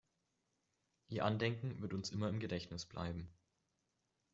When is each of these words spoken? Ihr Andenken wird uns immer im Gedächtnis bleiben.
Ihr 1.09 1.23
Andenken 1.25 1.79
wird 1.83 1.93
uns 1.93 2.09
immer 2.09 2.27
im 2.27 2.39
Gedächtnis 2.39 2.87
bleiben. 2.87 3.29